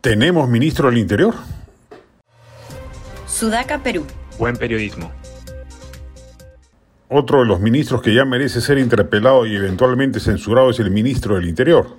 ¿Tenemos 0.00 0.48
ministro 0.48 0.88
del 0.88 0.96
Interior? 0.96 1.34
Sudaca, 3.26 3.82
Perú. 3.82 4.06
Buen 4.38 4.56
periodismo. 4.56 5.12
Otro 7.10 7.40
de 7.40 7.44
los 7.44 7.60
ministros 7.60 8.00
que 8.00 8.14
ya 8.14 8.24
merece 8.24 8.62
ser 8.62 8.78
interpelado 8.78 9.44
y 9.44 9.54
eventualmente 9.54 10.18
censurado 10.18 10.70
es 10.70 10.78
el 10.80 10.90
ministro 10.90 11.34
del 11.34 11.46
Interior. 11.50 11.98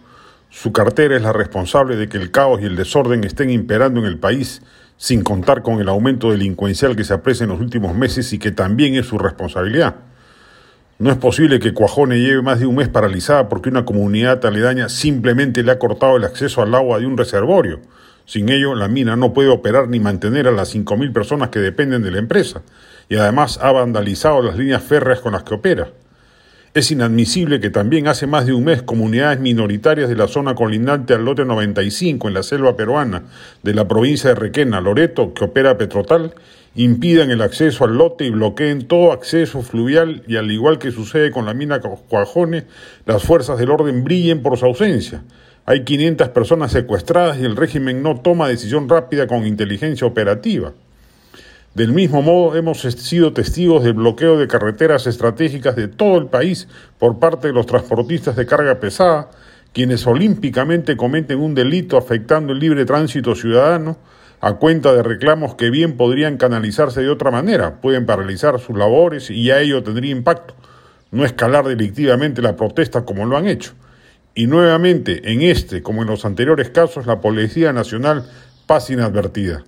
Su 0.49 0.71
cartera 0.71 1.15
es 1.15 1.21
la 1.21 1.31
responsable 1.31 1.95
de 1.95 2.09
que 2.09 2.17
el 2.17 2.31
caos 2.31 2.59
y 2.61 2.65
el 2.65 2.75
desorden 2.75 3.23
estén 3.23 3.51
imperando 3.51 3.99
en 3.99 4.07
el 4.07 4.17
país, 4.17 4.63
sin 4.97 5.21
contar 5.21 5.61
con 5.61 5.79
el 5.79 5.87
aumento 5.87 6.31
delincuencial 6.31 6.95
que 6.95 7.03
se 7.03 7.13
aprecia 7.13 7.43
en 7.43 7.51
los 7.51 7.59
últimos 7.59 7.93
meses 7.93 8.33
y 8.33 8.39
que 8.39 8.51
también 8.51 8.95
es 8.95 9.05
su 9.05 9.19
responsabilidad. 9.19 9.97
No 11.01 11.09
es 11.09 11.17
posible 11.17 11.59
que 11.59 11.73
Cuajone 11.73 12.19
lleve 12.19 12.43
más 12.43 12.59
de 12.59 12.67
un 12.67 12.75
mes 12.75 12.87
paralizada 12.87 13.49
porque 13.49 13.69
una 13.69 13.85
comunidad 13.85 14.45
aledaña 14.45 14.87
simplemente 14.87 15.63
le 15.63 15.71
ha 15.71 15.79
cortado 15.79 16.15
el 16.15 16.23
acceso 16.23 16.61
al 16.61 16.75
agua 16.75 16.99
de 16.99 17.07
un 17.07 17.17
reservorio. 17.17 17.79
Sin 18.25 18.49
ello, 18.49 18.75
la 18.75 18.87
mina 18.87 19.15
no 19.15 19.33
puede 19.33 19.49
operar 19.49 19.87
ni 19.87 19.99
mantener 19.99 20.47
a 20.47 20.51
las 20.51 20.75
5.000 20.75 21.11
personas 21.11 21.49
que 21.49 21.57
dependen 21.57 22.03
de 22.03 22.11
la 22.11 22.19
empresa, 22.19 22.61
y 23.09 23.15
además 23.15 23.57
ha 23.63 23.71
vandalizado 23.71 24.43
las 24.43 24.55
líneas 24.55 24.83
férreas 24.83 25.21
con 25.21 25.33
las 25.33 25.41
que 25.41 25.55
opera. 25.55 25.87
Es 26.73 26.89
inadmisible 26.89 27.59
que 27.59 27.69
también 27.69 28.07
hace 28.07 28.27
más 28.27 28.45
de 28.45 28.53
un 28.53 28.63
mes 28.63 28.81
comunidades 28.81 29.41
minoritarias 29.41 30.07
de 30.07 30.15
la 30.15 30.29
zona 30.29 30.55
colindante 30.55 31.13
al 31.13 31.25
lote 31.25 31.43
95 31.43 32.29
en 32.29 32.33
la 32.33 32.43
selva 32.43 32.77
peruana 32.77 33.23
de 33.61 33.73
la 33.73 33.89
provincia 33.89 34.29
de 34.29 34.37
Requena, 34.37 34.79
Loreto, 34.79 35.33
que 35.33 35.43
opera 35.43 35.77
Petrotal, 35.77 36.33
impidan 36.73 37.29
el 37.29 37.41
acceso 37.41 37.83
al 37.83 37.97
lote 37.97 38.23
y 38.23 38.29
bloqueen 38.29 38.87
todo 38.87 39.11
acceso 39.11 39.63
fluvial 39.63 40.23
y 40.27 40.37
al 40.37 40.49
igual 40.49 40.79
que 40.79 40.91
sucede 40.91 41.29
con 41.29 41.45
la 41.45 41.53
mina 41.53 41.81
Cuajone, 41.81 42.63
las 43.05 43.21
fuerzas 43.21 43.59
del 43.59 43.69
orden 43.69 44.05
brillen 44.05 44.41
por 44.41 44.57
su 44.57 44.65
ausencia. 44.65 45.23
Hay 45.65 45.83
500 45.83 46.29
personas 46.29 46.71
secuestradas 46.71 47.37
y 47.37 47.43
el 47.43 47.57
régimen 47.57 48.01
no 48.01 48.21
toma 48.21 48.47
decisión 48.47 48.87
rápida 48.87 49.27
con 49.27 49.45
inteligencia 49.45 50.07
operativa. 50.07 50.71
Del 51.73 51.93
mismo 51.93 52.21
modo, 52.21 52.57
hemos 52.57 52.81
sido 52.81 53.31
testigos 53.31 53.85
del 53.85 53.93
bloqueo 53.93 54.37
de 54.37 54.47
carreteras 54.47 55.07
estratégicas 55.07 55.73
de 55.77 55.87
todo 55.87 56.17
el 56.17 56.25
país 56.25 56.67
por 56.99 57.17
parte 57.17 57.47
de 57.47 57.53
los 57.53 57.65
transportistas 57.65 58.35
de 58.35 58.45
carga 58.45 58.81
pesada, 58.81 59.29
quienes 59.71 60.05
olímpicamente 60.05 60.97
cometen 60.97 61.39
un 61.39 61.55
delito 61.55 61.95
afectando 61.95 62.51
el 62.51 62.59
libre 62.59 62.83
tránsito 62.83 63.35
ciudadano 63.35 63.97
a 64.41 64.55
cuenta 64.55 64.91
de 64.93 65.01
reclamos 65.01 65.55
que 65.55 65.69
bien 65.69 65.95
podrían 65.95 66.35
canalizarse 66.35 67.01
de 67.01 67.09
otra 67.09 67.31
manera, 67.31 67.79
pueden 67.79 68.05
paralizar 68.05 68.59
sus 68.59 68.77
labores 68.77 69.29
y 69.29 69.49
a 69.51 69.61
ello 69.61 69.81
tendría 69.81 70.11
impacto, 70.11 70.55
no 71.11 71.23
escalar 71.23 71.65
delictivamente 71.65 72.41
la 72.41 72.57
protesta 72.57 73.05
como 73.05 73.25
lo 73.25 73.37
han 73.37 73.47
hecho. 73.47 73.71
Y 74.35 74.47
nuevamente, 74.47 75.31
en 75.31 75.41
este, 75.41 75.81
como 75.81 76.01
en 76.01 76.09
los 76.09 76.25
anteriores 76.25 76.69
casos, 76.69 77.05
la 77.05 77.21
Policía 77.21 77.71
Nacional 77.71 78.25
pasa 78.65 78.91
inadvertida. 78.91 79.63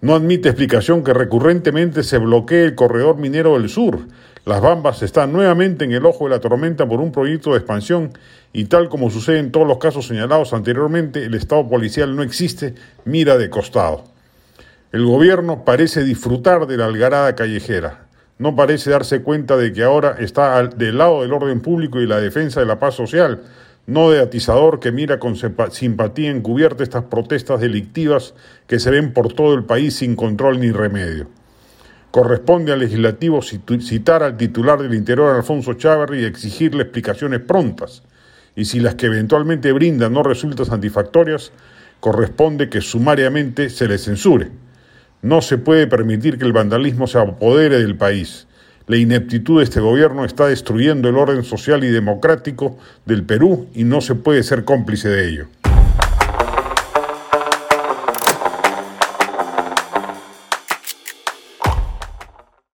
No 0.00 0.14
admite 0.14 0.48
explicación 0.48 1.02
que 1.02 1.14
recurrentemente 1.14 2.02
se 2.02 2.18
bloquee 2.18 2.64
el 2.64 2.74
corredor 2.74 3.16
minero 3.16 3.58
del 3.58 3.68
sur. 3.68 4.00
Las 4.44 4.60
Bambas 4.60 5.02
están 5.02 5.32
nuevamente 5.32 5.84
en 5.84 5.92
el 5.92 6.04
ojo 6.04 6.24
de 6.24 6.30
la 6.30 6.40
tormenta 6.40 6.86
por 6.86 7.00
un 7.00 7.12
proyecto 7.12 7.52
de 7.52 7.58
expansión 7.58 8.12
y 8.52 8.66
tal 8.66 8.90
como 8.90 9.10
sucede 9.10 9.38
en 9.38 9.50
todos 9.50 9.66
los 9.66 9.78
casos 9.78 10.06
señalados 10.06 10.52
anteriormente, 10.52 11.24
el 11.24 11.34
Estado 11.34 11.68
policial 11.68 12.14
no 12.14 12.22
existe, 12.22 12.74
mira 13.04 13.38
de 13.38 13.48
costado. 13.48 14.04
El 14.92 15.06
gobierno 15.06 15.64
parece 15.64 16.04
disfrutar 16.04 16.66
de 16.66 16.76
la 16.76 16.84
algarada 16.84 17.34
callejera. 17.34 18.06
No 18.38 18.54
parece 18.54 18.90
darse 18.90 19.22
cuenta 19.22 19.56
de 19.56 19.72
que 19.72 19.82
ahora 19.82 20.16
está 20.18 20.62
del 20.66 20.98
lado 20.98 21.22
del 21.22 21.32
orden 21.32 21.60
público 21.60 22.00
y 22.00 22.06
la 22.06 22.20
defensa 22.20 22.60
de 22.60 22.66
la 22.66 22.78
paz 22.78 22.94
social, 22.94 23.42
no 23.86 24.10
de 24.10 24.20
atizador 24.20 24.80
que 24.80 24.92
mira 24.92 25.18
con 25.18 25.36
simpatía 25.36 26.30
encubierta 26.30 26.82
estas 26.82 27.04
protestas 27.04 27.60
delictivas 27.60 28.34
que 28.66 28.78
se 28.78 28.90
ven 28.90 29.12
por 29.12 29.32
todo 29.32 29.54
el 29.54 29.64
país 29.64 29.96
sin 29.96 30.16
control 30.16 30.60
ni 30.60 30.70
remedio. 30.70 31.28
Corresponde 32.10 32.72
al 32.72 32.78
legislativo 32.78 33.42
citar 33.42 34.22
al 34.22 34.36
titular 34.36 34.80
del 34.80 34.94
Interior, 34.94 35.34
Alfonso 35.34 35.74
Chávarri, 35.74 36.20
y 36.20 36.24
exigirle 36.24 36.84
explicaciones 36.84 37.40
prontas. 37.40 38.02
Y 38.56 38.66
si 38.66 38.78
las 38.78 38.94
que 38.94 39.06
eventualmente 39.06 39.72
brindan 39.72 40.12
no 40.12 40.22
resultan 40.22 40.64
satisfactorias, 40.64 41.50
corresponde 41.98 42.68
que 42.68 42.80
sumariamente 42.80 43.68
se 43.68 43.88
le 43.88 43.98
censure. 43.98 44.52
No 45.22 45.42
se 45.42 45.58
puede 45.58 45.86
permitir 45.88 46.38
que 46.38 46.44
el 46.44 46.52
vandalismo 46.52 47.06
se 47.06 47.18
apodere 47.18 47.78
del 47.80 47.96
país. 47.96 48.46
La 48.86 48.98
ineptitud 48.98 49.58
de 49.58 49.64
este 49.64 49.80
gobierno 49.80 50.26
está 50.26 50.46
destruyendo 50.46 51.08
el 51.08 51.16
orden 51.16 51.42
social 51.42 51.84
y 51.84 51.88
democrático 51.88 52.76
del 53.06 53.24
Perú 53.24 53.66
y 53.74 53.84
no 53.84 54.02
se 54.02 54.14
puede 54.14 54.42
ser 54.42 54.64
cómplice 54.64 55.08
de 55.08 55.28
ello. 55.28 55.46